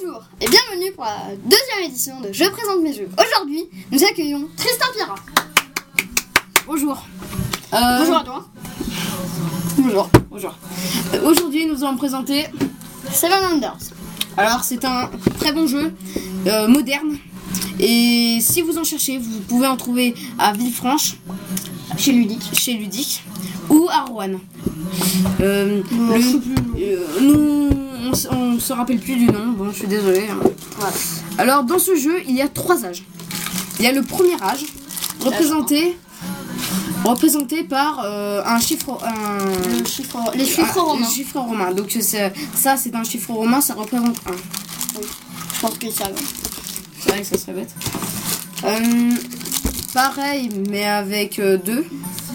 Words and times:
Bonjour 0.00 0.22
et 0.40 0.46
bienvenue 0.48 0.92
pour 0.92 1.04
la 1.04 1.34
deuxième 1.44 1.84
édition 1.90 2.20
de 2.20 2.32
Je 2.32 2.44
présente 2.44 2.82
mes 2.82 2.92
jeux. 2.92 3.08
Aujourd'hui, 3.18 3.64
nous 3.92 4.02
accueillons 4.04 4.48
Tristan 4.56 4.86
Pira. 4.96 5.14
Bonjour. 6.66 7.06
Euh, 7.72 7.98
Bonjour 8.00 8.16
à 8.16 8.24
toi. 8.24 8.46
Bonjour. 9.78 10.10
Bonjour. 10.30 10.54
Euh, 11.14 11.28
Aujourd'hui, 11.30 11.66
nous 11.66 11.84
allons 11.84 11.96
présenter. 11.96 12.46
Seven 13.12 13.38
Wonders. 13.52 13.78
Alors, 14.36 14.64
c'est 14.64 14.84
un 14.84 15.10
très 15.38 15.52
bon 15.52 15.66
jeu, 15.66 15.92
euh, 16.46 16.68
moderne. 16.68 17.16
Et 17.78 18.38
si 18.40 18.62
vous 18.62 18.78
en 18.78 18.84
cherchez, 18.84 19.18
vous 19.18 19.40
pouvez 19.48 19.66
en 19.66 19.76
trouver 19.76 20.14
à 20.38 20.52
Villefranche, 20.52 21.14
chez 21.96 22.12
Ludic, 22.12 22.42
chez 22.52 22.74
Ludic, 22.74 23.22
ou 23.70 23.86
à 23.90 24.04
Rouen. 24.04 24.40
Euh, 25.40 25.82
le- 25.90 26.82
euh, 26.82 27.06
nous, 27.20 27.70
on, 28.30 28.36
on 28.36 28.58
se 28.60 28.72
rappelle 28.72 28.98
plus 28.98 29.16
du 29.16 29.26
nom. 29.26 29.52
Bon, 29.56 29.70
je 29.70 29.78
suis 29.78 29.86
désolée. 29.88 30.26
hein. 30.30 30.86
Alors, 31.38 31.64
dans 31.64 31.78
ce 31.78 31.94
jeu, 31.96 32.16
il 32.26 32.34
y 32.36 32.42
a 32.42 32.48
trois 32.48 32.84
âges. 32.84 33.04
Il 33.78 33.84
y 33.84 33.88
a 33.88 33.92
le 33.92 34.02
premier 34.02 34.40
âge, 34.42 34.64
représenté, 35.20 35.96
représenté 37.04 37.62
par 37.64 38.00
euh, 38.04 38.42
un 38.44 38.58
chiffre, 38.58 38.98
un, 39.04 39.78
Le 39.78 39.84
chiffre, 39.84 40.18
les 40.34 40.44
chiffres 40.46 40.80
romains. 40.80 41.06
le 41.06 41.12
chiffre 41.14 41.38
romain. 41.40 41.72
Donc 41.72 41.88
c'est- 42.00 42.32
ça, 42.54 42.76
c'est 42.76 42.94
un 42.94 43.04
chiffre 43.04 43.32
romain, 43.32 43.60
ça 43.60 43.74
représente 43.74 44.16
1. 44.26 44.32
Je 45.54 45.60
pense 45.60 45.78
que 45.78 45.90
ça 45.90 46.04
va. 46.04 46.10
C'est 47.00 47.10
vrai 47.10 47.20
que 47.20 47.26
ça 47.26 47.38
serait 47.38 47.52
bête. 47.52 47.74
Euh, 48.64 49.10
pareil, 49.92 50.50
mais 50.70 50.84
avec 50.86 51.38
2, 51.40 51.84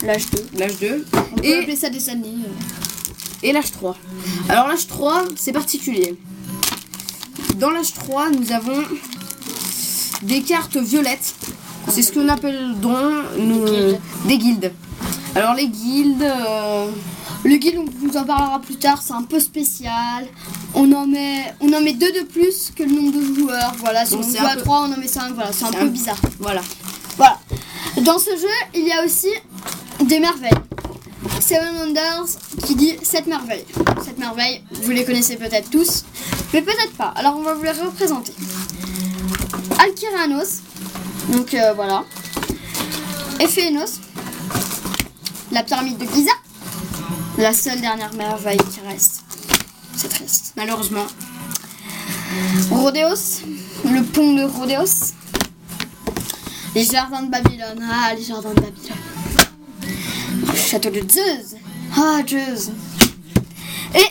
L'âge 0.03 0.25
2. 0.31 0.45
l'âge 0.59 0.77
2. 0.79 1.05
On 1.33 1.35
peut 1.35 1.45
Et, 1.45 1.55
appeler 1.55 1.75
ça 1.75 1.89
des 1.89 2.09
années. 2.09 2.35
Et 3.43 3.51
l'âge 3.51 3.71
3. 3.71 3.95
Alors 4.49 4.67
l'âge 4.67 4.87
3, 4.87 5.23
c'est 5.35 5.51
particulier. 5.53 6.15
Dans 7.55 7.69
l'âge 7.71 7.93
3, 7.93 8.29
nous 8.31 8.51
avons 8.51 8.83
des 10.23 10.41
cartes 10.41 10.77
violettes. 10.77 11.35
C'est 11.89 12.03
ce 12.03 12.11
qu'on 12.13 12.29
appelle 12.29 12.75
donc 12.79 13.03
nous, 13.37 13.65
Guildes. 13.65 13.99
des 14.27 14.37
guildes. 14.37 14.71
Alors 15.35 15.53
les 15.55 15.67
guildes... 15.67 16.21
euh, 16.23 16.85
Le 17.43 17.55
guide, 17.57 17.77
on 17.79 17.85
vous 18.07 18.17
en 18.17 18.23
parlera 18.23 18.59
plus 18.61 18.75
tard, 18.75 19.01
c'est 19.01 19.13
un 19.13 19.23
peu 19.23 19.39
spécial. 19.39 20.27
On 20.75 20.91
en 20.93 21.07
met, 21.07 21.53
on 21.59 21.73
en 21.73 21.81
met 21.81 21.93
deux 21.93 22.11
de 22.11 22.23
plus 22.25 22.71
que 22.75 22.83
le 22.83 22.91
nombre 22.91 23.11
de 23.13 23.33
joueurs. 23.39 23.73
Voilà, 23.79 24.05
si 24.05 24.11
Donc 24.13 24.25
on 24.25 24.29
joue 24.31 24.37
un 24.45 24.45
à 24.45 24.55
peu- 24.55 24.61
3, 24.61 24.87
on 24.87 24.93
en 24.93 24.97
met 24.97 25.07
5. 25.07 25.33
Voilà, 25.33 25.51
c'est 25.51 25.65
un 25.65 25.71
C'est 25.71 25.77
peu 25.77 25.83
un- 25.85 25.87
bizarre. 25.87 26.21
voilà. 26.39 26.61
Voilà. 27.17 27.39
Dans 28.03 28.19
ce 28.19 28.29
jeu, 28.37 28.55
il 28.75 28.87
y 28.87 28.91
a 28.91 29.03
aussi 29.03 29.27
des 30.05 30.19
merveilles. 30.19 30.51
Seven 31.39 31.75
Wonders 31.77 32.29
dit 32.75 32.97
7 33.01 33.27
merveilles. 33.27 33.65
7 34.03 34.17
merveilles, 34.17 34.63
vous 34.83 34.91
les 34.91 35.05
connaissez 35.05 35.37
peut-être 35.37 35.69
tous, 35.69 36.05
mais 36.53 36.61
peut-être 36.61 36.93
pas. 36.93 37.13
Alors 37.15 37.35
on 37.37 37.43
va 37.43 37.53
vous 37.53 37.63
les 37.63 37.71
représenter. 37.71 38.33
Alkiranos, 39.79 40.61
donc 41.29 41.53
euh, 41.53 41.73
voilà. 41.73 42.03
Ephénos, 43.39 43.99
la 45.51 45.63
pyramide 45.63 45.97
de 45.97 46.05
Giza, 46.05 46.31
la 47.37 47.53
seule 47.53 47.81
dernière 47.81 48.13
merveille 48.13 48.57
qui 48.57 48.79
reste. 48.87 49.23
C'est 49.95 50.09
triste. 50.09 50.53
Malheureusement. 50.55 51.05
Rhodeos, 52.69 53.41
le 53.85 54.03
pont 54.03 54.33
de 54.33 54.43
Rhodeos. 54.43 55.13
Les 56.75 56.85
jardins 56.85 57.23
de 57.23 57.29
Babylone. 57.29 57.83
Ah, 57.91 58.13
les 58.15 58.23
jardins 58.23 58.53
de 58.53 58.61
Babylone. 58.61 58.97
Château 60.55 60.89
de 60.89 61.01
Zeus. 61.09 61.55
Ah, 61.95 62.19
Zeus. 62.27 62.69
Et 63.95 64.07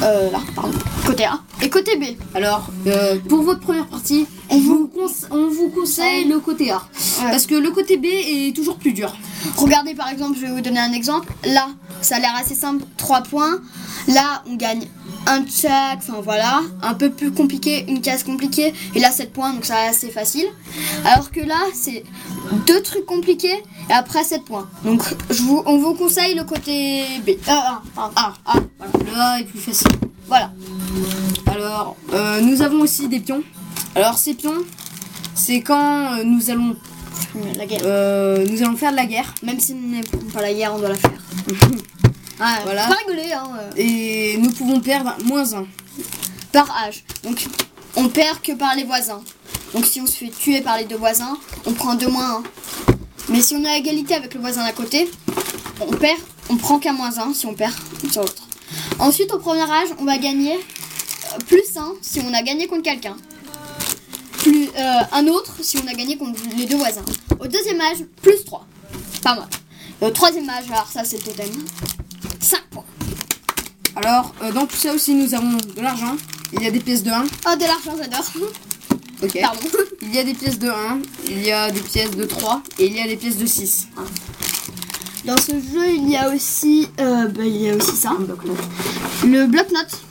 Euh, 0.02 0.30
là, 0.30 0.40
pardon. 0.54 0.76
Côté 1.06 1.24
A. 1.24 1.40
Et 1.62 1.70
côté 1.70 1.96
B. 1.96 2.04
Alors, 2.34 2.68
euh, 2.86 3.16
pour 3.28 3.42
votre 3.42 3.60
première 3.60 3.86
partie, 3.86 4.26
on 4.50 4.58
vous, 4.58 4.90
conse- 4.94 5.26
on 5.30 5.48
vous 5.48 5.70
conseille 5.70 6.26
le 6.26 6.40
côté 6.40 6.70
A. 6.70 6.82
Ouais. 7.22 7.30
Parce 7.30 7.46
que 7.46 7.54
le 7.54 7.70
côté 7.70 7.96
B 7.96 8.04
est 8.06 8.54
toujours 8.54 8.76
plus 8.76 8.92
dur. 8.92 9.16
Regardez 9.56 9.94
par 9.94 10.10
exemple, 10.10 10.36
je 10.36 10.42
vais 10.46 10.52
vous 10.52 10.60
donner 10.60 10.80
un 10.80 10.92
exemple. 10.92 11.32
Là, 11.44 11.68
ça 12.04 12.16
a 12.16 12.18
l'air 12.20 12.34
assez 12.38 12.54
simple, 12.54 12.84
3 12.96 13.22
points. 13.22 13.60
Là, 14.08 14.42
on 14.46 14.54
gagne 14.56 14.86
un 15.26 15.42
chaque, 15.46 15.98
enfin 15.98 16.20
voilà. 16.22 16.60
Un 16.82 16.94
peu 16.94 17.10
plus 17.10 17.32
compliqué, 17.32 17.84
une 17.88 18.00
case 18.00 18.22
compliquée. 18.22 18.74
Et 18.94 19.00
là, 19.00 19.10
7 19.10 19.32
points, 19.32 19.52
donc 19.54 19.64
ça 19.64 19.76
assez 19.88 20.10
facile. 20.10 20.46
Alors 21.04 21.30
que 21.30 21.40
là, 21.40 21.56
c'est 21.72 22.04
deux 22.66 22.82
trucs 22.82 23.06
compliqués 23.06 23.62
et 23.88 23.92
après 23.92 24.22
7 24.24 24.44
points. 24.44 24.68
Donc, 24.84 25.02
je 25.30 25.42
vous, 25.42 25.62
on 25.66 25.78
vous 25.78 25.94
conseille 25.94 26.34
le 26.34 26.44
côté 26.44 27.04
B. 27.26 27.30
Euh, 27.30 27.52
A, 27.52 27.82
pardon. 27.94 28.14
A, 28.16 28.34
A, 28.46 28.54
voilà. 28.78 28.92
Le 29.04 29.20
A 29.20 29.40
est 29.40 29.44
plus 29.44 29.60
facile. 29.60 29.88
Voilà. 30.26 30.52
Alors, 31.46 31.96
euh, 32.12 32.40
nous 32.40 32.62
avons 32.62 32.80
aussi 32.80 33.08
des 33.08 33.20
pions. 33.20 33.42
Alors, 33.94 34.18
ces 34.18 34.34
pions, 34.34 34.62
c'est 35.34 35.60
quand 35.60 36.18
euh, 36.18 36.24
nous 36.24 36.50
allons, 36.50 36.76
La 37.56 37.64
guerre. 37.66 37.80
euh, 37.84 38.46
nous 38.50 38.62
allons 38.62 38.76
faire 38.76 38.90
de 38.90 38.96
la 38.96 39.06
guerre. 39.06 39.32
Même 39.42 39.60
si 39.60 39.74
nous 39.74 39.88
n'aimons 39.88 40.30
pas 40.32 40.42
la 40.42 40.52
guerre, 40.52 40.74
on 40.74 40.78
doit 40.78 40.88
la 40.90 40.94
faire. 40.96 41.12
Ah, 42.40 42.60
Voilà. 42.64 42.88
Pas 42.88 42.94
rigoler, 42.94 43.32
hein. 43.32 43.48
euh. 43.58 43.70
Et 43.76 44.36
nous 44.38 44.50
pouvons 44.50 44.80
perdre 44.80 45.14
moins 45.24 45.52
1. 45.54 45.66
par 46.52 46.70
âge. 46.84 47.04
Donc 47.22 47.46
on 47.96 48.08
perd 48.08 48.40
que 48.42 48.52
par 48.52 48.74
les 48.74 48.84
voisins. 48.84 49.22
Donc 49.72 49.84
si 49.86 50.00
on 50.00 50.06
se 50.06 50.12
fait 50.16 50.28
tuer 50.30 50.60
par 50.60 50.78
les 50.78 50.84
deux 50.84 50.96
voisins, 50.96 51.36
on 51.66 51.72
prend 51.72 51.94
2 51.94 52.08
moins 52.08 52.38
1. 52.38 52.42
Mais 53.30 53.40
si 53.40 53.54
on 53.56 53.64
est 53.64 53.68
à 53.68 53.76
égalité 53.76 54.14
avec 54.14 54.34
le 54.34 54.40
voisin 54.40 54.64
d'à 54.64 54.72
côté, 54.72 55.10
on 55.80 55.86
perd, 55.92 56.18
on 56.50 56.56
prend 56.56 56.78
qu'un 56.78 56.92
moins 56.92 57.16
1 57.18 57.34
si 57.34 57.46
on 57.46 57.54
perd 57.54 57.72
sur 58.10 58.22
l'autre. 58.22 58.42
Ensuite 58.98 59.32
au 59.32 59.38
premier 59.38 59.62
âge, 59.62 59.88
on 59.98 60.04
va 60.04 60.18
gagner 60.18 60.54
euh, 60.54 61.38
plus 61.48 61.76
1 61.76 61.94
si 62.02 62.20
on 62.20 62.32
a 62.34 62.42
gagné 62.42 62.66
contre 62.66 62.82
quelqu'un. 62.82 63.16
Plus 64.38 64.68
euh, 64.76 65.00
un 65.12 65.26
autre 65.28 65.54
si 65.62 65.78
on 65.78 65.86
a 65.88 65.94
gagné 65.94 66.16
contre 66.16 66.40
les 66.56 66.66
deux 66.66 66.76
voisins. 66.76 67.04
Au 67.40 67.46
deuxième 67.46 67.80
âge, 67.80 67.98
plus 68.22 68.44
3. 68.44 68.66
Pas 69.22 69.34
mal. 69.36 69.48
Et 70.02 70.04
au 70.04 70.10
troisième 70.10 70.48
âge, 70.50 70.64
alors 70.70 70.88
ça 70.92 71.02
c'est 71.04 71.16
le 71.16 71.22
totem. 71.32 71.50
5 73.94 74.00
points. 74.00 74.10
Alors, 74.10 74.34
euh, 74.42 74.52
dans 74.52 74.66
tout 74.66 74.76
ça 74.76 74.92
aussi, 74.92 75.14
nous 75.14 75.34
avons 75.34 75.56
de 75.56 75.80
l'argent. 75.80 76.16
Il 76.52 76.62
y 76.62 76.66
a 76.66 76.70
des 76.70 76.80
pièces 76.80 77.02
de 77.02 77.10
1. 77.10 77.24
Oh 77.46 77.56
de 77.56 77.62
l'argent 77.62 77.96
j'adore. 77.98 78.24
Ok. 79.22 79.38
Pardon. 79.40 79.60
Il 80.02 80.14
y 80.14 80.18
a 80.18 80.24
des 80.24 80.34
pièces 80.34 80.58
de 80.58 80.68
1, 80.68 80.98
il 81.28 81.42
y 81.42 81.50
a 81.50 81.70
des 81.70 81.80
pièces 81.80 82.10
de 82.10 82.24
3 82.24 82.62
et 82.78 82.86
il 82.86 82.94
y 82.94 83.00
a 83.00 83.06
des 83.06 83.16
pièces 83.16 83.38
de 83.38 83.46
6. 83.46 83.88
Dans 85.24 85.36
ce 85.38 85.52
jeu, 85.52 85.88
il 85.88 86.10
y 86.10 86.16
a 86.16 86.28
aussi, 86.28 86.88
euh, 87.00 87.26
bah, 87.28 87.42
il 87.44 87.56
y 87.56 87.70
a 87.70 87.74
aussi 87.74 87.96
ça, 87.96 88.10
le 89.24 89.46
bloc-notes, 89.46 90.02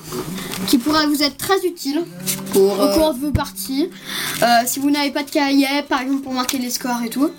qui 0.68 0.78
pourrait 0.78 1.08
vous 1.08 1.22
être 1.24 1.38
très 1.38 1.60
utile 1.66 2.04
Pour, 2.52 2.80
au 2.80 2.82
euh, 2.82 2.94
cours 2.96 3.14
de 3.14 3.20
vos 3.20 3.32
parties. 3.32 3.90
Euh, 4.42 4.46
si 4.66 4.80
vous 4.80 4.90
n'avez 4.90 5.12
pas 5.12 5.24
de 5.24 5.30
cahier, 5.30 5.68
par 5.88 6.02
exemple 6.02 6.22
pour 6.22 6.34
marquer 6.34 6.58
les 6.58 6.70
scores 6.70 7.02
et 7.06 7.10
tout, 7.10 7.30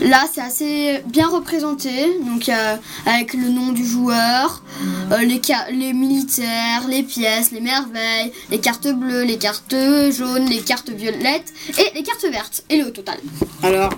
là 0.00 0.24
c'est 0.32 0.40
assez 0.40 1.02
bien 1.06 1.28
représenté, 1.28 1.90
donc 2.24 2.48
euh, 2.48 2.76
avec 3.06 3.34
le 3.34 3.48
nom 3.48 3.72
du 3.72 3.86
joueur, 3.86 4.62
euh, 5.10 5.18
les, 5.18 5.40
les 5.72 5.92
militaires, 5.92 6.86
les 6.88 7.02
pièces, 7.02 7.50
les 7.52 7.60
merveilles, 7.60 8.32
les 8.50 8.58
cartes 8.58 8.88
bleues, 8.88 9.24
les 9.24 9.38
cartes 9.38 9.74
jaunes, 10.10 10.46
les 10.46 10.60
cartes 10.60 10.90
violettes 10.90 11.52
et 11.78 11.94
les 11.94 12.02
cartes 12.02 12.26
vertes, 12.30 12.64
et 12.70 12.82
le 12.82 12.92
total. 12.92 13.18
Alors, 13.62 13.92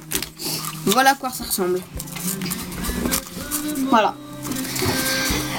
voilà 0.87 1.11
à 1.13 1.15
quoi 1.15 1.31
ça 1.31 1.45
ressemble. 1.45 1.81
Voilà. 3.91 4.15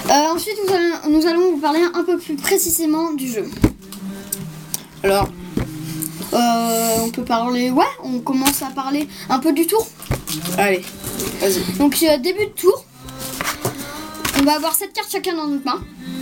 Euh, 0.09 0.33
ensuite, 0.35 0.55
nous 0.67 0.73
allons, 0.73 0.95
nous 1.17 1.25
allons 1.25 1.51
vous 1.51 1.57
parler 1.59 1.81
un 1.93 2.03
peu 2.03 2.17
plus 2.17 2.35
précisément 2.35 3.11
du 3.13 3.27
jeu. 3.27 3.49
Alors, 5.03 5.29
Euh, 6.33 6.97
on 7.01 7.09
peut 7.11 7.23
parler. 7.23 7.69
Ouais, 7.71 7.85
on 8.03 8.19
commence 8.19 8.61
à 8.61 8.65
parler 8.65 9.07
un 9.29 9.39
peu 9.39 9.53
du 9.53 9.65
tour. 9.67 9.87
allez, 10.57 10.83
vas-y. 11.39 11.61
Donc, 11.77 11.97
euh, 12.03 12.17
début 12.17 12.47
de 12.47 12.51
tour. 12.51 12.83
On 14.39 14.43
va 14.43 14.55
avoir 14.55 14.73
7 14.75 14.91
cartes 14.91 15.09
chacun 15.11 15.33
dans 15.35 15.47
notre 15.47 15.63
main. 15.65 15.79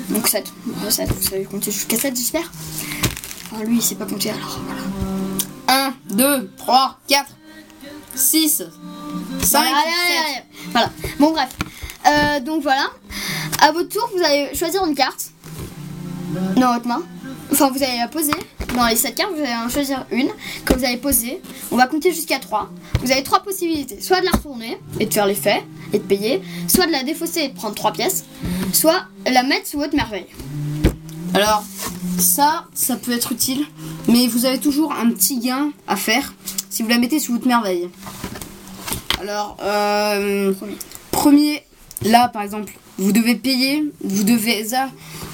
Donc 0.09 0.27
7. 0.27 0.51
7, 0.89 1.09
vous 1.09 1.24
savez 1.30 1.44
compter 1.45 1.71
jusqu'à 1.71 1.97
7, 1.97 2.15
j'espère. 2.15 2.51
Enfin, 3.51 3.63
lui, 3.63 3.77
il 3.77 3.81
sait 3.81 3.95
pas 3.95 4.06
compter 4.06 4.30
alors. 4.30 4.59
Voilà. 5.68 5.94
1, 6.09 6.15
2, 6.15 6.51
3, 6.57 7.00
4, 7.07 7.25
6, 8.13 8.63
5, 9.41 9.59
Allez, 9.59 9.68
allez, 9.68 9.77
allez, 9.80 10.35
allez. 10.35 10.44
Voilà. 10.74 10.89
Bon, 11.19 11.31
bref. 11.31 11.50
Euh, 12.06 12.39
donc 12.41 12.62
voilà. 12.62 12.85
À 13.63 13.71
votre 13.71 13.88
tour, 13.88 14.10
vous 14.13 14.21
allez 14.21 14.54
choisir 14.54 14.86
une 14.86 14.94
carte 14.94 15.31
dans 16.57 16.74
votre 16.74 16.86
main. 16.86 17.01
Enfin, 17.50 17.69
vous 17.69 17.81
allez 17.81 17.98
la 17.98 18.10
poser. 18.10 18.33
Dans 18.75 18.86
les 18.88 18.98
7 18.98 19.15
cartes, 19.15 19.31
vous 19.33 19.42
allez 19.42 19.56
en 19.56 19.69
choisir 19.69 20.06
une 20.12 20.27
que 20.65 20.74
vous 20.74 20.83
allez 20.83 20.98
poser. 20.98 21.42
On 21.71 21.77
va 21.77 21.88
compter 21.88 22.12
jusqu'à 22.12 22.39
3. 22.39 22.69
Vous 23.01 23.10
avez 23.10 23.24
trois 23.24 23.42
possibilités. 23.42 24.01
Soit 24.01 24.19
de 24.19 24.25
la 24.25 24.31
retourner 24.31 24.77
et 25.00 25.06
de 25.06 25.13
faire 25.13 25.25
l'effet 25.25 25.63
et 25.94 26.00
de 26.00 26.04
payer. 26.04 26.42
Soit 26.68 26.88
de 26.88 26.92
la 26.92 27.04
défausser 27.04 27.39
et 27.39 27.48
de 27.48 27.54
prendre 27.54 27.74
3 27.74 27.94
pièces. 27.94 28.25
Soit 28.74 29.06
la 29.25 29.44
mettre 29.44 29.66
sous 29.66 29.77
votre 29.77 29.95
merveille. 29.95 30.27
Alors, 31.33 31.63
ça, 32.18 32.66
ça 32.74 32.98
peut 32.98 33.13
être 33.13 33.31
utile, 33.31 33.66
mais 34.09 34.27
vous 34.27 34.44
avez 34.44 34.59
toujours 34.59 34.92
un 34.92 35.09
petit 35.12 35.39
gain 35.39 35.71
à 35.88 35.95
faire 35.95 36.33
si 36.69 36.83
vous 36.83 36.89
la 36.89 36.98
mettez 36.98 37.18
sous 37.18 37.31
votre 37.31 37.48
merveille. 37.48 37.89
Alors, 39.21 39.56
euh, 39.62 40.54
premier, 41.12 41.63
là 42.01 42.27
par 42.27 42.42
exemple, 42.42 42.74
vous 42.98 43.12
devez 43.12 43.36
payer, 43.36 43.84
vous 44.04 44.24
devez 44.24 44.66
ça, 44.66 44.90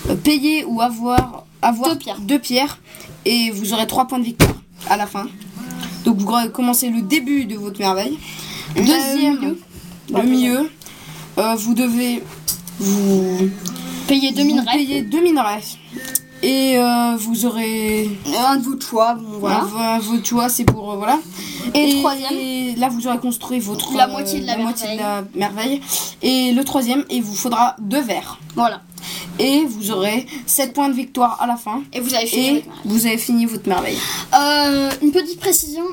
euh, 0.10 0.16
payer 0.16 0.64
ou 0.66 0.82
avoir, 0.82 1.46
avoir 1.62 1.90
Deux 1.90 1.98
pierres. 1.98 2.20
deux 2.22 2.40
pierres 2.40 2.80
et 3.26 3.52
vous 3.52 3.74
aurez 3.74 3.88
trois 3.88 4.08
points 4.08 4.20
de 4.20 4.24
victoire 4.26 4.56
à 4.90 4.98
la 4.98 5.06
fin. 5.08 5.28
Donc 6.06 6.18
vous 6.18 6.32
commencez 6.54 6.90
le 6.90 7.02
début 7.02 7.46
de 7.46 7.56
votre 7.56 7.80
merveille. 7.80 8.18
Deuxième, 8.76 9.56
le 10.14 10.22
milieu, 10.24 10.70
euh, 11.38 11.56
vous 11.56 11.74
devez 11.74 12.24
vous 12.80 13.50
Payer 14.08 14.32
deux 14.32 14.44
minerais. 14.44 15.02
deux 15.04 15.22
minerais. 15.22 15.62
Et 16.42 16.78
euh, 16.78 17.16
vous 17.18 17.46
aurez. 17.46 18.10
Un 18.48 18.56
de 18.58 18.64
votre 18.64 18.88
choix, 18.88 19.14
bon, 19.16 19.40
voilà. 19.40 19.66
Voilà. 19.70 20.00
Votre 20.00 20.26
choix, 20.26 20.50
c'est 20.50 20.64
pour. 20.64 20.96
voilà. 20.96 21.20
Et 21.74 22.00
troisième. 22.00 22.34
et 22.34 22.76
là, 22.76 22.90
vous 22.90 23.08
aurez 23.08 23.20
construit 23.20 23.60
votre. 23.60 23.96
La 23.96 24.08
moitié 24.08 24.42
de 24.42 24.46
la 24.46 24.58
moitié 24.58 24.96
de 24.96 25.00
la 25.00 25.24
merveille. 25.36 25.82
Et 26.22 26.52
le 26.52 26.64
troisième, 26.64 27.06
il 27.10 27.24
vous 27.24 27.36
faudra 27.36 27.76
deux 27.80 28.02
verres. 28.02 28.40
Voilà. 28.56 28.82
Et 29.38 29.64
vous 29.66 29.92
aurez 29.92 30.26
7 30.46 30.74
points 30.74 30.90
de 30.90 30.94
victoire 30.94 31.42
à 31.42 31.48
la 31.48 31.56
fin. 31.56 31.84
Et 31.94 32.00
vous 32.00 32.14
avez 32.14 32.26
fini. 32.26 32.48
Et 32.48 32.54
votre 32.54 32.68
vous 32.86 33.06
avez 33.06 33.18
fini 33.18 33.46
votre 33.46 33.68
merveille. 33.68 33.98
Euh, 34.34 34.90
une 35.02 35.12
petite 35.12 35.40
précision, 35.40 35.84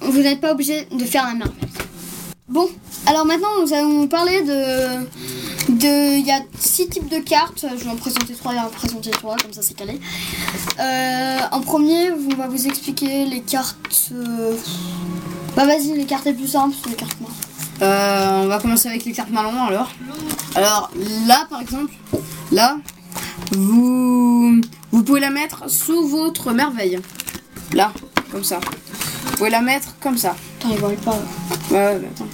vous 0.00 0.18
n'êtes 0.18 0.40
pas 0.40 0.52
obligé 0.52 0.86
de 0.90 1.04
faire 1.04 1.24
la 1.24 1.34
merveille. 1.34 1.85
Bon, 2.48 2.68
alors 3.06 3.24
maintenant 3.26 3.48
nous 3.60 3.72
allons 3.72 4.06
parler 4.06 4.42
de. 4.42 5.04
de 5.72 6.18
Il 6.18 6.24
y 6.26 6.30
a 6.30 6.40
six 6.58 6.88
types 6.88 7.08
de 7.08 7.18
cartes. 7.18 7.66
Je 7.76 7.84
vais 7.84 7.90
en 7.90 7.96
présenter 7.96 8.34
trois 8.34 8.54
et 8.54 8.58
en 8.58 8.68
présenter 8.68 9.10
trois, 9.10 9.36
comme 9.36 9.52
ça 9.52 9.62
c'est 9.62 9.74
calé. 9.74 10.00
Euh, 10.78 11.38
en 11.50 11.60
premier, 11.60 12.12
on 12.12 12.36
va 12.36 12.46
vous 12.46 12.66
expliquer 12.68 13.24
les 13.26 13.40
cartes. 13.40 14.10
euh, 14.12 14.54
Bah 15.56 15.66
vas-y, 15.66 15.94
les 15.96 16.04
cartes 16.04 16.24
les 16.26 16.34
plus 16.34 16.46
simples, 16.46 16.76
c'est 16.82 16.90
les 16.90 16.96
cartes 16.96 17.20
noires. 17.20 17.32
Euh, 17.82 18.44
on 18.44 18.46
va 18.46 18.58
commencer 18.60 18.88
avec 18.88 19.04
les 19.04 19.12
cartes 19.12 19.30
marlons 19.30 19.64
alors. 19.64 19.90
Alors 20.54 20.90
là, 21.26 21.46
par 21.50 21.60
exemple, 21.60 21.92
là, 22.52 22.76
vous, 23.52 24.60
vous 24.92 25.02
pouvez 25.02 25.20
la 25.20 25.30
mettre 25.30 25.68
sous 25.68 26.06
votre 26.06 26.52
merveille. 26.52 27.00
Là, 27.72 27.92
comme 28.30 28.44
ça. 28.44 28.60
Vous 29.24 29.36
pouvez 29.38 29.50
la 29.50 29.60
mettre 29.62 29.88
comme 30.00 30.16
ça. 30.16 30.36
Pas. 31.04 31.12
Ouais, 31.70 31.76
ouais, 31.76 31.98
mais 32.00 32.08
attends. 32.08 32.25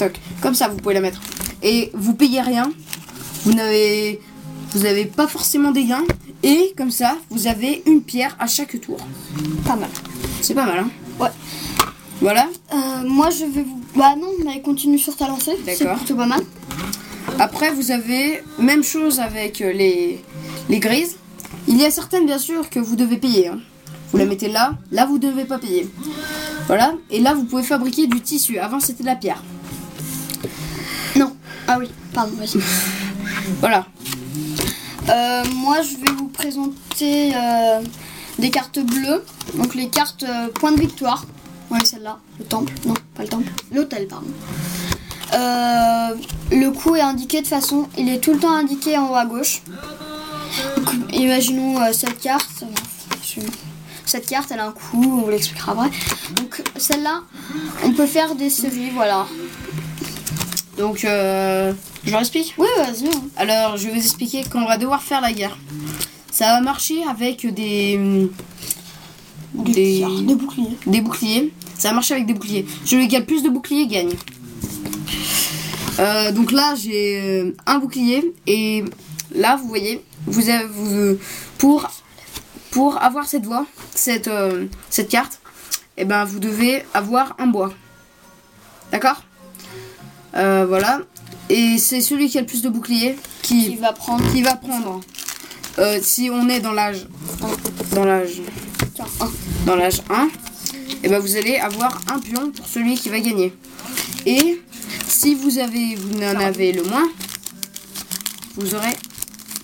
Toc. 0.00 0.18
Comme 0.40 0.54
ça, 0.54 0.68
vous 0.68 0.76
pouvez 0.78 0.94
la 0.94 1.00
mettre. 1.00 1.20
Et 1.62 1.90
vous 1.94 2.14
payez 2.14 2.40
rien. 2.40 2.72
Vous 3.44 3.52
n'avez, 3.52 4.20
vous 4.72 4.86
avez 4.86 5.04
pas 5.04 5.26
forcément 5.26 5.70
des 5.72 5.84
gains. 5.84 6.04
Et 6.42 6.72
comme 6.76 6.90
ça, 6.90 7.16
vous 7.28 7.46
avez 7.46 7.82
une 7.86 8.02
pierre 8.02 8.34
à 8.38 8.46
chaque 8.46 8.80
tour. 8.80 8.96
Pas 9.66 9.76
mal. 9.76 9.90
C'est 10.40 10.54
pas 10.54 10.64
mal, 10.64 10.78
hein 10.78 10.90
Ouais. 11.20 11.28
Voilà. 12.22 12.46
Euh, 12.72 12.76
moi 13.06 13.28
je 13.30 13.44
vais 13.44 13.62
vous. 13.62 13.80
Bah 13.94 14.14
non, 14.18 14.28
mais 14.44 14.62
continue 14.62 14.98
sur 14.98 15.16
ta 15.16 15.26
lancée. 15.28 15.52
C'est 15.66 15.80
D'accord. 15.80 15.96
plutôt 15.98 16.14
pas 16.16 16.26
mal. 16.26 16.40
Après, 17.38 17.70
vous 17.72 17.90
avez 17.90 18.42
même 18.58 18.82
chose 18.82 19.20
avec 19.20 19.60
euh, 19.60 19.72
les, 19.72 20.22
les 20.70 20.78
grises. 20.78 21.16
Il 21.68 21.76
y 21.78 21.84
a 21.84 21.90
certaines, 21.90 22.24
bien 22.26 22.38
sûr, 22.38 22.70
que 22.70 22.78
vous 22.80 22.96
devez 22.96 23.16
payer. 23.18 23.48
hein. 23.48 23.58
Vous 24.12 24.18
la 24.18 24.24
mettez 24.24 24.48
là, 24.48 24.72
là 24.92 25.06
vous 25.06 25.18
devez 25.18 25.44
pas 25.44 25.58
payer. 25.58 25.88
Voilà. 26.66 26.94
Et 27.10 27.20
là, 27.20 27.34
vous 27.34 27.44
pouvez 27.44 27.62
fabriquer 27.62 28.06
du 28.06 28.20
tissu. 28.20 28.58
Avant, 28.58 28.80
c'était 28.80 29.02
de 29.02 29.08
la 29.08 29.16
pierre. 29.16 29.42
Ah 31.72 31.76
oui, 31.78 31.88
pardon, 32.12 32.32
vas-y. 32.34 32.60
Voilà. 33.60 33.86
Euh, 35.08 35.44
moi, 35.54 35.76
je 35.82 36.04
vais 36.04 36.12
vous 36.18 36.26
présenter 36.26 37.32
euh, 37.32 37.80
des 38.40 38.50
cartes 38.50 38.80
bleues. 38.80 39.24
Donc 39.54 39.76
les 39.76 39.88
cartes 39.88 40.24
euh, 40.24 40.48
point 40.48 40.72
de 40.72 40.80
victoire. 40.80 41.26
Ouais, 41.70 41.78
celle-là. 41.84 42.18
Le 42.40 42.44
temple. 42.44 42.72
Non, 42.84 42.94
pas 43.14 43.22
le 43.22 43.28
temple. 43.28 43.52
L'hôtel, 43.72 44.08
pardon. 44.08 44.26
Le 46.50 46.70
coup 46.70 46.96
est 46.96 47.02
indiqué 47.02 47.40
de 47.40 47.46
façon... 47.46 47.88
Il 47.96 48.08
est 48.08 48.18
tout 48.18 48.32
le 48.32 48.40
temps 48.40 48.52
indiqué 48.52 48.98
en 48.98 49.08
haut 49.08 49.14
à 49.14 49.24
gauche. 49.24 49.62
Donc, 50.76 50.92
imaginons 51.12 51.76
cette 51.92 52.18
carte. 52.20 52.64
Cette 54.06 54.26
carte, 54.26 54.50
elle 54.50 54.58
a 54.58 54.66
un 54.66 54.72
coup, 54.72 55.04
on 55.04 55.22
vous 55.22 55.30
l'expliquera 55.30 55.70
après. 55.70 55.90
Donc 56.34 56.64
celle-là, 56.76 57.20
on 57.84 57.92
peut 57.92 58.08
faire 58.08 58.34
des 58.34 58.50
séries, 58.50 58.90
voilà. 58.92 59.28
Donc, 60.80 61.04
euh, 61.04 61.74
je 62.04 62.10
leur 62.10 62.20
explique. 62.20 62.54
Oui, 62.56 62.66
vas-y. 62.78 63.06
hein. 63.06 63.20
Alors, 63.36 63.76
je 63.76 63.86
vais 63.86 63.92
vous 63.92 63.98
expliquer 63.98 64.44
qu'on 64.50 64.64
va 64.64 64.78
devoir 64.78 65.02
faire 65.02 65.20
la 65.20 65.30
guerre. 65.30 65.58
Ça 66.32 66.46
va 66.54 66.60
marcher 66.62 67.02
avec 67.04 67.46
des, 67.52 68.00
Des, 69.52 69.72
Des- 69.72 70.00
cartes, 70.00 70.24
des 70.24 70.34
boucliers. 70.34 70.78
des 70.86 71.00
boucliers. 71.02 71.52
Ça 71.76 71.88
va 71.88 71.94
marcher 71.96 72.14
avec 72.14 72.26
des 72.26 72.32
boucliers. 72.32 72.64
Celui 72.86 73.08
qui 73.08 73.16
a 73.16 73.18
le 73.18 73.26
plus 73.26 73.42
de 73.42 73.50
boucliers 73.50 73.86
gagne. 73.88 74.14
Euh, 75.98 76.32
donc 76.32 76.50
là, 76.50 76.74
j'ai 76.74 77.20
euh, 77.20 77.54
un 77.66 77.78
bouclier 77.78 78.32
et 78.46 78.82
là, 79.34 79.56
vous 79.56 79.68
voyez, 79.68 80.02
vous 80.26 80.48
avez, 80.48 80.64
vous- 80.66 81.18
pour 81.58 81.90
pour 82.70 83.02
avoir 83.02 83.26
cette 83.26 83.44
voie, 83.44 83.66
cette 83.94 84.28
euh, 84.28 84.64
cette 84.88 85.10
carte, 85.10 85.40
et 85.98 86.06
ben 86.06 86.24
vous 86.24 86.38
devez 86.38 86.84
avoir 86.94 87.34
un 87.38 87.48
bois. 87.48 87.70
D'accord? 88.92 89.22
Euh, 90.34 90.66
Voilà. 90.68 91.00
Et 91.48 91.78
c'est 91.78 92.00
celui 92.00 92.28
qui 92.28 92.38
a 92.38 92.42
le 92.42 92.46
plus 92.46 92.62
de 92.62 92.68
boucliers 92.68 93.16
qui 93.42 93.70
Qui 93.70 93.76
va 93.76 93.92
prendre... 93.92 94.24
qui 94.32 94.42
va 94.42 94.54
prendre. 94.56 95.00
euh, 95.78 95.98
si 96.02 96.30
on 96.32 96.48
est 96.48 96.60
dans 96.60 96.72
l'âge 96.72 97.06
dans 97.92 98.04
l'âge 98.04 98.40
dans 99.66 99.74
l'âge 99.76 100.02
1, 100.10 100.28
et 101.02 101.08
ben 101.08 101.18
vous 101.18 101.36
allez 101.36 101.56
avoir 101.56 102.00
un 102.12 102.18
pion 102.20 102.50
pour 102.50 102.66
celui 102.66 102.94
qui 102.96 103.08
va 103.08 103.18
gagner. 103.20 103.52
Et 104.26 104.60
si 105.08 105.34
vous 105.34 105.58
avez 105.58 105.96
vous 105.96 106.18
n'en 106.18 106.38
avez 106.38 106.72
le 106.72 106.82
moins, 106.84 107.08
vous 108.56 108.74
aurez 108.74 108.94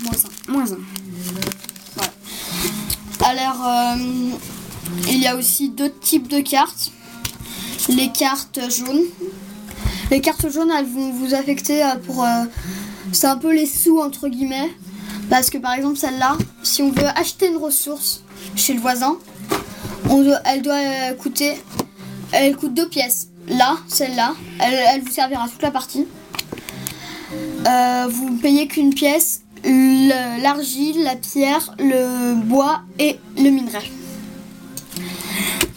Moins 0.03 0.13
un. 0.49 0.53
moins 0.53 0.65
1. 0.73 0.77
Alors, 3.25 3.67
euh, 3.67 3.97
il 5.09 5.19
y 5.19 5.27
a 5.27 5.37
aussi 5.37 5.69
d'autres 5.71 5.99
types 6.01 6.29
de 6.29 6.41
cartes. 6.41 6.91
Les 7.89 8.11
cartes 8.13 8.59
jaunes. 8.71 9.05
Les 10.11 10.21
cartes 10.21 10.49
jaunes, 10.51 10.71
elles 10.71 10.87
vont 10.87 11.11
vous 11.13 11.35
affecter 11.35 11.83
euh, 11.83 11.97
pour... 11.97 12.25
euh, 12.25 12.45
c'est 13.13 13.27
un 13.27 13.37
peu 13.37 13.53
les 13.53 13.67
sous, 13.67 13.99
entre 14.01 14.29
guillemets. 14.29 14.71
Parce 15.29 15.51
que 15.51 15.59
par 15.59 15.75
exemple, 15.75 15.97
celle-là, 15.97 16.37
si 16.63 16.83
on 16.83 16.91
veut 16.91 17.09
acheter 17.17 17.49
une 17.49 17.57
ressource 17.57 18.23
chez 18.55 18.75
le 18.75 18.81
voisin, 18.81 19.19
elle 20.45 20.63
doit 20.63 20.75
euh, 20.75 21.15
coûter... 21.15 21.55
Elle 22.33 22.57
coûte 22.57 22.75
deux 22.75 22.89
pièces. 22.89 23.29
Là, 23.49 23.77
celle-là, 23.87 24.35
elle, 24.59 25.01
vous 25.03 25.13
servira 25.13 25.49
toute 25.49 25.63
la 25.63 25.71
partie. 25.71 26.07
Vous 27.31 28.31
ne 28.31 28.39
payez 28.41 28.67
qu'une 28.67 28.93
pièce, 28.93 29.43
le- 29.65 30.43
l'argile, 30.43 31.05
la 31.05 31.15
pierre, 31.15 31.75
le 31.79 32.35
bois 32.35 32.83
et 32.99 33.19
le 33.37 33.51
minerai. 33.51 33.91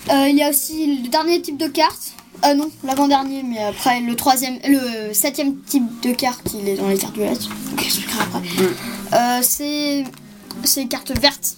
Il 0.09 0.35
y 0.35 0.41
a 0.41 0.49
aussi 0.49 1.01
le 1.03 1.07
dernier 1.09 1.39
type 1.41 1.57
de 1.57 1.67
carte. 1.67 2.13
Euh, 2.45 2.53
non, 2.53 2.69
l'avant-dernier, 2.83 3.43
mais 3.43 3.61
après 3.63 3.99
le 3.99 4.15
troisième, 4.15 4.59
le 4.67 5.13
septième 5.13 5.57
type 5.61 5.83
de 6.01 6.13
carte, 6.13 6.53
il 6.57 6.69
est 6.69 6.75
dans 6.75 6.87
les 6.87 6.97
cartes 6.97 7.15
violettes. 7.15 7.47
Donc, 7.69 7.79
j'expliquerai 7.81 8.19
après. 8.23 8.41
Euh, 9.13 9.39
c'est 9.41 10.03
c'est 10.63 10.81
les 10.81 10.87
cartes 10.87 11.11
vertes. 11.19 11.57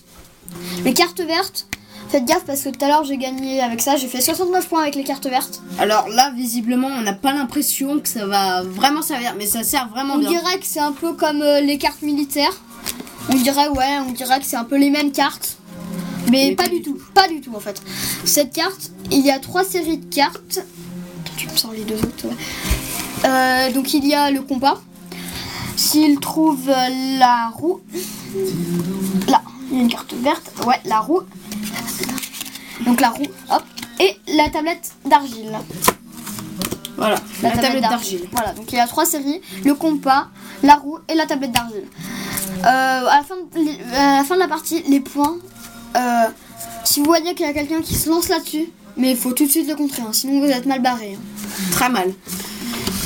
Les 0.83 0.93
cartes 0.93 1.21
vertes, 1.21 1.67
faites 2.09 2.25
gaffe 2.25 2.43
parce 2.45 2.61
que 2.63 2.69
tout 2.69 2.83
à 2.83 2.87
l'heure 2.87 3.03
j'ai 3.03 3.17
gagné 3.17 3.61
avec 3.61 3.79
ça. 3.81 3.95
J'ai 3.95 4.07
fait 4.07 4.21
69 4.21 4.67
points 4.67 4.81
avec 4.81 4.95
les 4.95 5.03
cartes 5.03 5.27
vertes. 5.27 5.61
Alors 5.79 6.09
là, 6.09 6.31
visiblement, 6.35 6.87
on 6.87 7.01
n'a 7.01 7.13
pas 7.13 7.33
l'impression 7.33 7.99
que 7.99 8.07
ça 8.09 8.25
va 8.25 8.63
vraiment 8.63 9.01
servir, 9.01 9.35
mais 9.37 9.45
ça 9.45 9.63
sert 9.63 9.87
vraiment 9.89 10.15
On 10.15 10.19
bien. 10.19 10.29
dirait 10.29 10.59
que 10.59 10.65
c'est 10.65 10.79
un 10.79 10.91
peu 10.93 11.13
comme 11.13 11.41
euh, 11.41 11.61
les 11.61 11.77
cartes 11.77 12.01
militaires. 12.01 12.59
On 13.29 13.35
dirait, 13.35 13.69
ouais, 13.69 13.99
on 14.07 14.11
dirait 14.11 14.39
que 14.39 14.45
c'est 14.45 14.57
un 14.57 14.63
peu 14.65 14.77
les 14.77 14.89
mêmes 14.89 15.11
cartes. 15.11 15.57
Mais, 16.31 16.55
pas, 16.55 16.67
du 16.67 16.81
tout. 16.81 16.97
Pas 17.13 17.27
du 17.27 17.41
tout 17.41 17.53
en 17.55 17.59
fait. 17.59 17.81
Cette 18.25 18.53
carte, 18.53 18.91
il 19.11 19.25
y 19.25 19.31
a 19.31 19.39
trois 19.39 19.63
séries 19.63 19.97
de 19.97 20.13
cartes. 20.13 20.59
Tu 21.37 21.47
me 21.47 21.55
sors 21.55 21.73
les 21.73 21.83
deux 21.83 21.95
autres. 21.95 22.27
ouais. 22.27 22.35
Euh, 23.25 23.71
donc 23.71 23.93
il 23.93 24.07
y 24.07 24.13
a 24.13 24.31
le 24.31 24.41
compas. 24.41 24.81
S'il 25.75 26.19
trouve 26.19 26.69
euh, 26.69 27.17
la 27.19 27.49
roue. 27.53 27.81
Là, 29.27 29.41
il 29.69 29.77
y 29.77 29.79
a 29.79 29.83
une 29.83 29.89
carte 29.91 30.13
verte. 30.13 30.51
Ouais, 30.65 30.79
la 30.85 30.99
roue. 30.99 31.21
Donc 32.85 33.01
la 33.01 33.09
roue, 33.09 33.25
hop. 33.51 33.63
Et 33.99 34.17
la 34.35 34.49
tablette 34.49 34.91
d'argile. 35.05 35.51
Voilà, 36.97 37.15
la, 37.41 37.51
tablette 37.51 37.81
d'argile. 37.81 38.21
Voilà, 38.31 38.53
donc 38.53 38.71
il 38.71 38.75
y 38.75 38.79
a 38.79 38.87
trois 38.87 39.05
séries 39.05 39.41
le 39.63 39.73
compas, 39.73 40.27
la 40.63 40.75
roue 40.75 40.99
et 41.07 41.15
la 41.15 41.25
tablette 41.25 41.51
d'argile. 41.51 41.85
Euh, 42.59 42.63
à, 42.63 43.17
la 43.17 43.23
fin 43.23 43.35
de, 43.35 43.95
à 43.95 44.17
la 44.17 44.23
fin 44.23 44.35
de 44.35 44.39
la 44.39 44.47
partie, 44.47 44.83
les 44.87 44.99
points. 44.99 45.37
Euh, 45.95 45.99
si 46.83 46.99
vous 46.99 47.05
voyez 47.05 47.33
qu'il 47.35 47.45
y 47.45 47.49
a 47.49 47.53
quelqu'un 47.53 47.81
qui 47.81 47.95
se 47.95 48.09
lance 48.09 48.29
là-dessus, 48.29 48.65
mais 48.97 49.11
il 49.11 49.17
faut 49.17 49.31
tout 49.31 49.45
de 49.45 49.49
suite 49.51 49.67
le 49.67 49.75
contrer, 49.75 50.01
hein, 50.01 50.11
sinon 50.13 50.39
vous 50.39 50.51
êtes 50.51 50.65
mal 50.65 50.81
barré. 50.81 51.17
hein. 51.17 51.21
Très 51.71 51.89
mal. 51.89 52.11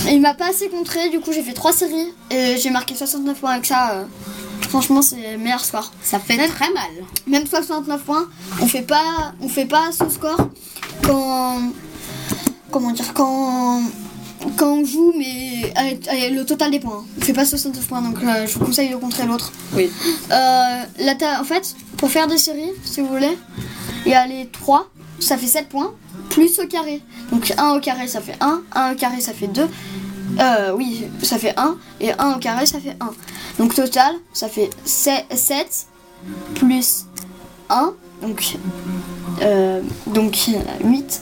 Et 0.07 0.11
il 0.11 0.21
m'a 0.21 0.33
pas 0.33 0.49
assez 0.49 0.67
contré, 0.69 1.09
du 1.09 1.19
coup 1.19 1.31
j'ai 1.31 1.41
fait 1.41 1.53
trois 1.53 1.73
séries 1.73 2.13
et 2.29 2.57
j'ai 2.57 2.69
marqué 2.69 2.93
69 2.95 3.39
points 3.39 3.51
avec 3.51 3.65
ça. 3.65 3.91
euh, 3.91 4.03
Franchement, 4.69 5.01
c'est 5.01 5.33
le 5.33 5.37
meilleur 5.37 5.63
score. 5.63 5.91
Ça 6.01 6.19
fait 6.19 6.35
Même- 6.37 6.49
très 6.49 6.69
mal. 6.73 6.89
Même 7.27 7.45
69 7.47 8.01
points, 8.03 8.27
on 8.61 8.67
fait 8.67 8.81
pas, 8.81 9.33
on 9.41 9.47
fait 9.47 9.65
pas 9.65 9.89
ce 9.91 10.09
score 10.09 10.37
quand, 11.03 11.61
comment 12.71 12.91
dire, 12.91 13.13
quand, 13.13 13.81
quand 14.57 14.67
on 14.73 14.85
joue, 14.85 15.13
mais 15.17 15.71
avec, 15.75 16.07
avec 16.07 16.31
le 16.33 16.45
total 16.45 16.71
des 16.71 16.79
points. 16.79 17.03
On 17.17 17.21
fait 17.23 17.33
pas 17.33 17.45
69 17.45 17.87
points, 17.87 18.01
donc 18.01 18.17
euh, 18.23 18.47
je 18.47 18.53
vous 18.59 18.65
conseille 18.65 18.89
de 18.89 18.95
contrer 18.95 19.25
l'autre. 19.25 19.51
Oui. 19.73 19.89
Euh, 20.31 20.83
la 20.99 21.13
en 21.39 21.43
fait, 21.43 21.75
pour 22.05 22.11
faire 22.11 22.27
des 22.27 22.37
séries, 22.37 22.71
si 22.83 23.01
vous 23.01 23.07
voulez, 23.07 23.35
il 24.05 24.11
y 24.11 24.13
a 24.13 24.27
les 24.27 24.45
3, 24.45 24.87
ça 25.19 25.37
fait 25.37 25.47
7 25.47 25.69
points, 25.69 25.91
plus 26.29 26.59
au 26.59 26.67
carré. 26.67 27.01
Donc 27.31 27.51
1 27.57 27.71
au 27.71 27.79
carré, 27.79 28.07
ça 28.07 28.21
fait 28.21 28.35
1, 28.39 28.61
1 28.75 28.91
au 28.91 28.95
carré, 28.95 29.21
ça 29.21 29.33
fait 29.33 29.47
2. 29.47 29.67
Euh, 30.39 30.71
oui, 30.75 31.07
ça 31.23 31.39
fait 31.39 31.57
1, 31.57 31.75
et 32.01 32.11
1 32.11 32.33
au 32.33 32.37
carré, 32.37 32.67
ça 32.67 32.79
fait 32.79 32.95
1. 32.99 33.09
Donc 33.57 33.73
total, 33.73 34.13
ça 34.33 34.47
fait 34.47 34.69
7, 34.83 35.87
plus 36.53 37.07
1, 37.71 37.93
donc, 38.21 38.55
euh, 39.41 39.81
donc 40.05 40.37
8, 40.83 41.21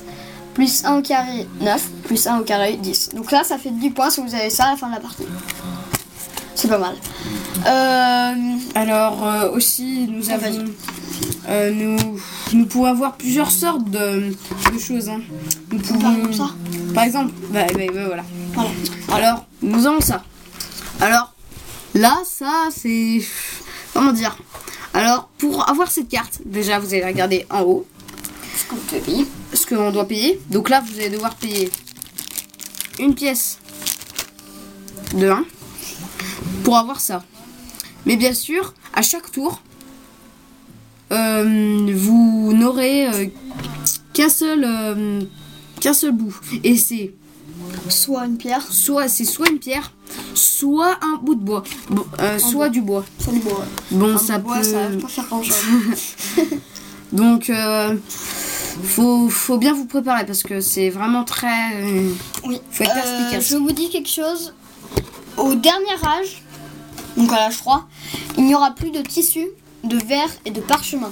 plus 0.54 0.84
1 0.84 0.98
au 0.98 1.02
carré, 1.02 1.48
9, 1.62 1.82
plus 2.04 2.28
1 2.28 2.40
au 2.40 2.44
carré, 2.44 2.76
10. 2.76 3.12
Donc 3.16 3.32
là, 3.32 3.46
ça 3.46 3.58
fait 3.58 3.72
10 3.72 3.90
points 3.92 4.10
si 4.10 4.20
vous 4.20 4.36
avez 4.36 4.50
ça 4.50 4.66
à 4.66 4.72
la 4.72 4.76
fin 4.76 4.90
de 4.90 4.96
la 4.96 5.00
partie. 5.00 5.24
C'est 6.56 6.68
pas 6.68 6.78
mal. 6.78 6.96
Euh, 7.66 8.58
Alors 8.76 9.26
euh, 9.28 9.52
aussi, 9.52 10.08
nous 10.10 10.30
avons, 10.30 10.66
euh, 11.50 11.72
nous, 11.72 12.20
nous 12.54 12.66
pouvons 12.66 12.86
avoir 12.86 13.14
plusieurs 13.16 13.52
sortes 13.52 13.90
de, 13.90 14.34
de 14.74 14.80
choses. 14.80 15.10
hein. 15.10 15.22
Nous 15.72 15.80
pouvons, 15.80 16.16
comme 16.22 16.34
ça 16.34 16.50
par 16.94 17.04
exemple, 17.06 17.32
bah, 17.50 17.66
bah, 17.74 17.80
bah, 17.94 18.06
voilà. 18.06 18.24
voilà. 18.54 18.70
Alors, 19.12 19.46
nous 19.62 19.86
avons 19.88 20.00
ça. 20.02 20.24
Alors, 21.02 21.34
là, 21.96 22.18
ça, 22.24 22.68
c'est. 22.72 23.22
Comment 23.94 24.12
dire? 24.14 24.38
Alors, 24.94 25.30
pour 25.40 25.68
avoir 25.70 25.90
cette 25.90 26.08
carte, 26.10 26.40
déjà, 26.46 26.78
vous 26.80 26.94
allez 26.94 27.04
regarder 27.06 27.48
en 27.50 27.62
haut 27.62 27.88
Ce 28.56 28.66
qu'on 28.70 28.76
peut 28.76 28.98
payer. 29.00 29.26
ce 29.54 29.66
que 29.66 29.74
l'on 29.76 29.92
doit 29.92 30.08
payer. 30.08 30.40
Donc 30.52 30.70
là, 30.70 30.84
vous 30.86 31.00
allez 31.00 31.10
devoir 31.10 31.34
payer 31.36 31.72
une 33.00 33.16
pièce 33.16 33.58
de 35.16 35.30
1 35.30 35.44
pour 36.64 36.78
avoir 36.78 37.00
ça. 37.00 37.24
Mais 38.06 38.16
bien 38.18 38.34
sûr, 38.34 38.74
à 38.94 39.02
chaque 39.02 39.32
tour, 39.32 39.62
euh, 41.12 41.92
vous 41.96 42.54
n'aurez 42.54 43.08
euh, 43.08 43.26
qu'un 44.14 44.30
seul, 44.30 44.64
euh, 44.66 45.22
qu'un 45.80 45.94
seul 45.94 46.12
bout. 46.12 46.36
Et 46.64 46.78
c'est 46.78 47.14
Soit 47.90 48.26
une 48.26 48.38
pierre, 48.38 48.62
soit 48.72 49.08
c'est 49.08 49.26
soit 49.26 49.50
une 49.50 49.58
pierre, 49.58 49.94
soit 50.36 50.98
un 51.02 51.18
bout 51.22 51.34
de 51.36 51.42
bois, 51.44 51.64
Bon, 51.90 52.06
soit 52.38 52.52
bois. 52.52 52.70
du 52.70 52.82
bois. 52.82 53.06
soit 53.20 53.34
du 53.34 53.40
bois. 53.40 53.66
Bon, 53.90 54.14
Un 54.14 54.18
ça 54.18 54.38
peut. 54.40 54.62
ça 54.64 54.90
va 54.90 54.98
pas 55.02 55.08
faire 55.08 55.26
grand 55.26 55.42
chose. 55.44 55.56
Donc, 57.14 57.52
faut, 58.84 59.30
faut 59.30 59.58
bien 59.58 59.74
vous 59.74 59.86
préparer 59.86 60.26
parce 60.26 60.44
que 60.44 60.60
c'est 60.62 60.90
vraiment 60.90 61.24
très. 61.24 61.84
oui. 62.46 62.60
Faut 62.72 62.84
être 62.84 62.94
perspicace. 62.94 63.50
je 63.50 63.58
vous 63.58 63.72
dis 63.72 63.90
quelque 63.90 64.10
chose. 64.10 64.54
Au 65.38 65.56
dernier 65.56 65.94
âge, 66.06 66.43
donc 67.18 67.32
à 67.32 67.36
l'âge 67.36 67.58
3, 67.58 67.88
il 68.38 68.46
n'y 68.46 68.56
aura 68.56 68.72
plus 68.72 68.92
de 68.92 69.02
tissu, 69.02 69.48
de 69.84 69.98
verre 69.98 70.30
et 70.46 70.52
de 70.52 70.62
parchemin. 70.62 71.12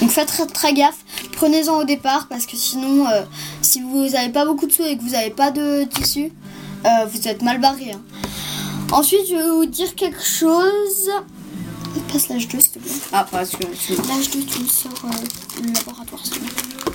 Donc 0.00 0.10
faites 0.10 0.28
très, 0.28 0.46
très 0.46 0.72
gaffe. 0.74 1.04
Prenez-en 1.32 1.78
au 1.80 1.84
départ 1.84 2.28
parce 2.28 2.46
que 2.46 2.56
sinon, 2.56 3.06
euh, 3.08 3.22
si 3.62 3.80
vous 3.80 4.08
n'avez 4.10 4.30
pas 4.32 4.44
beaucoup 4.44 4.66
de 4.66 4.72
sous 4.72 4.84
et 4.84 4.96
que 4.96 5.02
vous 5.02 5.10
n'avez 5.10 5.30
pas 5.30 5.50
de 5.50 5.84
tissu, 5.84 6.32
euh, 6.86 7.04
vous 7.12 7.28
êtes 7.28 7.42
mal 7.42 7.60
barré. 7.60 7.92
hein. 7.92 8.00
Ensuite, 8.92 9.26
je 9.28 9.34
vais 9.34 9.48
vous 9.50 9.66
dire 9.66 9.94
quelque 9.94 10.22
chose. 10.24 11.10
Passe 12.12 12.28
l'âge 12.28 12.48
2, 12.48 12.60
s'il 12.60 12.72
te 12.72 12.78
plaît. 12.78 12.90
Ah, 13.12 13.26
parce 13.30 13.50
que 13.50 13.64
tu- 13.64 13.94
L'âge 14.08 14.30
2, 14.30 14.42
tu 14.44 14.60
me 14.60 14.66
sors 14.68 14.92
euh, 15.04 15.62
le 15.62 15.72
laboratoire, 15.72 16.20
s'il 16.24 16.34
te 16.34 16.38
plaît. 16.38 16.92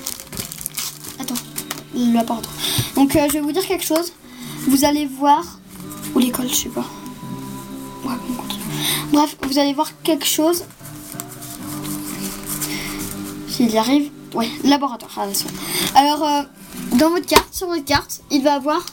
Attends, 1.19 1.33
le 1.95 2.13
laboratoire. 2.13 2.53
Donc, 2.95 3.11
je 3.13 3.33
vais 3.33 3.41
vous 3.41 3.51
dire 3.51 3.65
quelque 3.65 3.85
chose. 3.85 4.11
Vous 4.67 4.85
allez 4.85 5.05
voir. 5.05 5.43
Ou 6.15 6.19
l'école, 6.19 6.49
je 6.49 6.55
sais 6.55 6.69
pas. 6.69 6.85
Bref, 9.17 9.35
vous 9.49 9.57
allez 9.57 9.73
voir 9.73 9.89
quelque 10.03 10.27
chose. 10.27 10.63
S'il 13.49 13.71
y 13.71 13.77
arrive. 13.79 14.11
Ouais, 14.35 14.47
laboratoire. 14.63 15.25
Alors, 15.95 16.23
euh, 16.23 16.43
dans 16.99 17.09
votre 17.09 17.25
carte, 17.25 17.51
sur 17.51 17.65
votre 17.65 17.83
carte, 17.83 18.21
il 18.29 18.43
va 18.43 18.53
avoir 18.53 18.85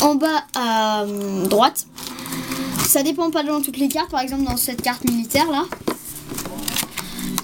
en 0.00 0.14
bas 0.14 0.44
à 0.54 1.02
euh, 1.02 1.44
droite. 1.44 1.84
Ça 2.86 3.02
dépend 3.02 3.30
pas 3.30 3.42
dans 3.42 3.60
toutes 3.60 3.76
les 3.76 3.88
cartes. 3.88 4.10
Par 4.10 4.20
exemple, 4.20 4.44
dans 4.44 4.56
cette 4.56 4.80
carte 4.80 5.04
militaire 5.04 5.50
là, 5.50 5.64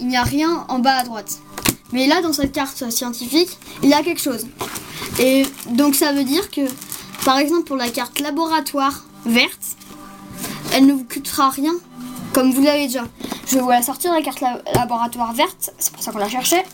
il 0.00 0.08
n'y 0.08 0.16
a 0.16 0.22
rien 0.22 0.64
en 0.70 0.78
bas 0.78 0.94
à 0.94 1.04
droite. 1.04 1.38
Mais 1.92 2.06
là, 2.06 2.22
dans 2.22 2.32
cette 2.32 2.52
carte 2.52 2.90
scientifique, 2.90 3.50
il 3.82 3.90
y 3.90 3.92
a 3.92 4.02
quelque 4.02 4.22
chose. 4.22 4.46
Et 5.18 5.44
donc, 5.72 5.96
ça 5.96 6.14
veut 6.14 6.24
dire 6.24 6.50
que, 6.50 6.62
par 7.26 7.36
exemple, 7.36 7.64
pour 7.64 7.76
la 7.76 7.90
carte 7.90 8.20
laboratoire 8.20 9.04
verte, 9.26 9.77
elle 10.74 10.86
ne 10.86 10.92
vous 10.92 11.04
coûtera 11.04 11.50
rien, 11.50 11.72
comme 12.32 12.52
vous 12.52 12.62
l'avez 12.62 12.86
déjà. 12.86 13.04
Je 13.46 13.54
vais 13.56 13.60
vous 13.60 13.70
la 13.70 13.82
sortir, 13.82 14.12
la 14.12 14.22
carte 14.22 14.40
la- 14.40 14.60
laboratoire 14.74 15.32
verte, 15.32 15.70
c'est 15.78 15.92
pour 15.92 16.02
ça 16.02 16.12
qu'on 16.12 16.18
la 16.18 16.28
cherchait. 16.28 16.64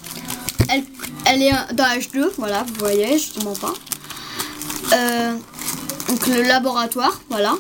Elle, 0.68 1.42
est 1.42 1.52
dans 1.74 1.84
H2, 1.84 2.30
voilà, 2.38 2.64
vous 2.64 2.74
voyez, 2.78 3.18
je 3.18 3.38
ne 3.40 3.44
mens 3.44 3.54
pas. 3.54 3.74
Euh, 4.94 5.34
donc, 6.08 6.26
le 6.26 6.42
laboratoire, 6.42 7.20
voilà. 7.30 7.54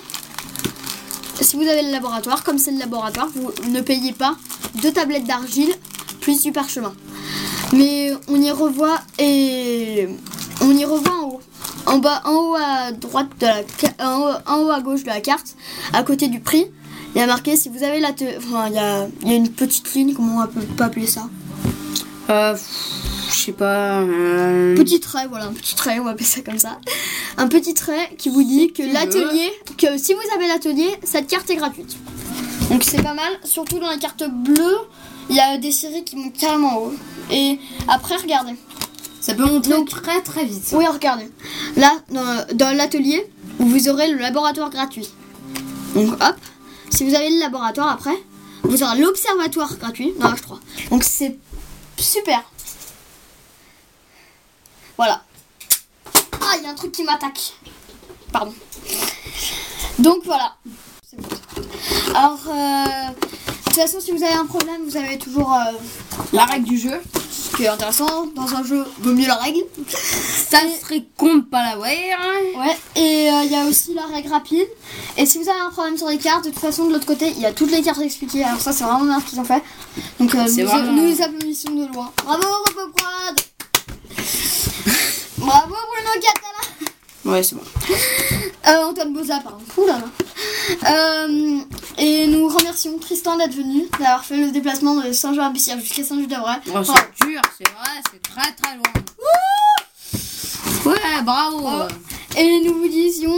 Si 1.40 1.56
vous 1.56 1.62
avez 1.62 1.82
le 1.82 1.90
laboratoire, 1.90 2.42
comme 2.44 2.58
c'est 2.58 2.70
le 2.70 2.78
laboratoire, 2.78 3.28
vous 3.34 3.50
ne 3.70 3.80
payez 3.80 4.12
pas 4.12 4.36
deux 4.82 4.92
tablettes 4.92 5.24
d'argile 5.26 5.74
plus 6.20 6.42
du 6.42 6.52
parchemin. 6.52 6.94
Mais 7.72 8.12
on 8.28 8.40
y 8.40 8.50
revoit 8.50 8.98
et 9.18 10.08
on 10.60 10.70
y 10.76 10.84
revoit 10.84 11.12
en 11.12 11.28
haut. 11.28 11.33
En 11.86 11.98
bas, 11.98 12.22
en 12.24 12.32
haut 12.34 12.54
à 12.54 12.92
droite 12.92 13.28
de 13.40 13.46
la 13.46 13.60
en 14.00 14.20
haut, 14.20 14.34
en 14.46 14.62
haut 14.62 14.70
à 14.70 14.80
gauche 14.80 15.02
de 15.02 15.08
la 15.08 15.20
carte, 15.20 15.54
à 15.92 16.02
côté 16.02 16.28
du 16.28 16.40
prix, 16.40 16.66
il 17.14 17.18
y 17.18 17.22
a 17.22 17.26
marqué 17.26 17.56
si 17.56 17.68
vous 17.68 17.82
avez 17.84 18.00
la 18.00 18.12
te- 18.12 18.38
enfin 18.38 18.68
il 18.68 18.74
y 18.74 18.78
a, 18.78 19.06
il 19.22 19.28
y 19.30 19.32
a 19.32 19.36
une 19.36 19.50
petite 19.50 19.92
ligne, 19.94 20.14
comment 20.14 20.42
on 20.42 20.46
peut 20.46 20.62
pas 20.62 20.86
appeler 20.86 21.06
ça? 21.06 21.28
Euh, 22.30 22.56
je 23.30 23.34
sais 23.34 23.52
pas. 23.52 24.00
euh, 24.00 24.74
Petit 24.76 24.98
trait, 24.98 25.26
voilà, 25.28 25.44
un 25.46 25.52
petit 25.52 25.74
trait, 25.74 25.98
on 26.00 26.04
va 26.04 26.12
appeler 26.12 26.24
ça 26.24 26.40
comme 26.40 26.58
ça. 26.58 26.78
Un 27.36 27.48
petit 27.48 27.74
trait 27.74 28.14
qui 28.16 28.30
vous 28.30 28.42
dit 28.42 28.72
que 28.72 28.82
l'atelier, 28.82 29.50
que 29.76 29.98
si 29.98 30.14
vous 30.14 30.34
avez 30.34 30.48
l'atelier, 30.48 30.88
cette 31.02 31.26
carte 31.26 31.50
est 31.50 31.56
gratuite. 31.56 31.96
Donc 32.70 32.82
c'est 32.82 33.02
pas 33.02 33.12
mal, 33.14 33.30
surtout 33.44 33.78
dans 33.78 33.90
la 33.90 33.98
carte 33.98 34.24
bleue, 34.26 34.78
il 35.28 35.36
y 35.36 35.40
a 35.40 35.58
des 35.58 35.70
séries 35.70 36.02
qui 36.04 36.16
montent 36.16 36.32
carrément 36.38 36.78
en 36.78 36.80
haut. 36.86 36.94
Et 37.30 37.58
après, 37.88 38.16
regardez. 38.16 38.54
Ça 39.24 39.32
peut 39.32 39.46
monter 39.46 39.70
Donc- 39.70 39.88
très 39.88 40.20
très 40.20 40.44
vite. 40.44 40.68
Oui, 40.72 40.86
regardez. 40.86 41.30
Là, 41.76 41.92
dans, 42.10 42.44
dans 42.52 42.76
l'atelier, 42.76 43.26
vous 43.58 43.88
aurez 43.88 44.10
le 44.10 44.18
laboratoire 44.18 44.68
gratuit. 44.68 45.08
Donc 45.94 46.12
hop, 46.12 46.36
si 46.90 47.08
vous 47.08 47.14
avez 47.14 47.30
le 47.30 47.38
laboratoire 47.40 47.88
après, 47.90 48.22
vous 48.64 48.82
aurez 48.82 48.98
l'observatoire 49.00 49.74
gratuit 49.78 50.12
dans 50.20 50.30
H3. 50.30 50.58
Donc 50.90 51.04
c'est 51.04 51.38
super. 51.96 52.42
Voilà. 54.98 55.22
Ah, 56.42 56.56
il 56.58 56.64
y 56.64 56.66
a 56.66 56.70
un 56.70 56.74
truc 56.74 56.92
qui 56.92 57.02
m'attaque. 57.04 57.54
Pardon. 58.30 58.52
Donc 60.00 60.18
voilà. 60.26 60.54
Alors, 62.14 62.38
euh, 62.48 62.84
de 63.10 63.64
toute 63.64 63.74
façon, 63.74 64.00
si 64.00 64.12
vous 64.12 64.22
avez 64.22 64.34
un 64.34 64.44
problème, 64.44 64.84
vous 64.86 64.96
avez 64.98 65.16
toujours 65.16 65.54
euh, 65.54 65.72
La 66.34 66.44
règle 66.44 66.66
du 66.66 66.78
jeu, 66.78 67.00
qui 67.56 67.64
est 67.64 67.68
intéressant 67.68 68.26
dans 68.34 68.54
un 68.54 68.64
jeu, 68.64 68.84
vaut 69.00 69.12
mieux 69.12 69.26
la 69.26 69.36
règle. 69.36 69.60
ça 69.88 70.58
serait 70.82 71.04
con 71.16 71.36
de 71.36 71.40
pas 71.42 71.62
la 71.64 71.76
voir. 71.76 71.88
Ouais, 71.88 72.76
et 72.96 73.30
euh, 73.30 73.42
il 73.44 73.50
y 73.52 73.54
a 73.56 73.64
aussi 73.66 73.94
la 73.94 74.06
règle 74.06 74.30
rapide. 74.30 74.66
Et 75.16 75.24
si 75.26 75.38
vous 75.38 75.48
avez 75.48 75.60
un 75.60 75.70
problème 75.70 75.96
sur 75.96 76.08
les 76.08 76.18
cartes, 76.18 76.44
de 76.44 76.50
toute 76.50 76.58
façon, 76.58 76.86
de 76.86 76.92
l'autre 76.94 77.06
côté, 77.06 77.28
il 77.30 77.40
y 77.40 77.46
a 77.46 77.52
toutes 77.52 77.70
les 77.70 77.82
cartes 77.82 78.00
expliquées. 78.00 78.44
Alors, 78.44 78.60
ça, 78.60 78.72
c'est 78.72 78.84
vraiment 78.84 79.04
bien 79.04 79.20
ce 79.20 79.24
qu'ils 79.26 79.40
ont 79.40 79.44
fait. 79.44 79.62
Donc, 80.18 80.34
euh, 80.34 80.44
C'est 80.48 80.62
nous, 80.62 80.68
vraiment- 80.68 80.92
nous 80.92 81.06
les 81.06 81.22
applaudissons 81.22 81.70
de 81.70 81.92
loin. 81.92 82.10
Bravo, 82.24 82.42
Roboquad 82.42 83.40
Bravo, 85.38 85.74
Bruno 85.74 86.10
Catala 86.14 86.90
Ouais, 87.24 87.42
c'est 87.42 87.54
bon. 87.54 87.62
euh, 88.68 88.84
Antoine 88.84 89.12
Boza, 89.14 89.40
pardon. 89.40 89.58
Ouh 89.78 89.86
là 89.86 89.98
là. 89.98 90.90
Euh, 90.90 91.58
et 91.98 92.26
nous 92.26 92.48
remercions 92.48 92.98
Tristan 92.98 93.36
d'être 93.36 93.54
venu, 93.54 93.88
d'avoir 93.98 94.24
fait 94.24 94.36
le 94.36 94.50
déplacement 94.50 94.94
de 94.96 95.12
Saint-Jean-Abissière 95.12 95.78
jusqu'à 95.80 96.04
Saint-Just-d'Avray. 96.04 96.56
Oh, 96.58 96.62
c'est 96.64 96.72
Bravo. 96.72 96.92
dur, 97.26 97.40
c'est 97.58 97.68
vrai, 97.68 98.02
c'est 98.10 98.22
très 98.22 98.52
très 98.52 98.76
loin. 98.76 98.84
Ouais, 100.86 101.22
bravo. 101.22 101.60
Bravo. 101.60 101.88
Et 102.36 102.60
nous 102.64 102.74
vous 102.78 102.88
disions 102.88 103.34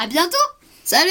à 0.00 0.06
bientôt 0.06 0.36
Salut 0.84 1.10